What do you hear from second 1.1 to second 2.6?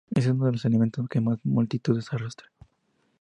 más multitudes arrastra.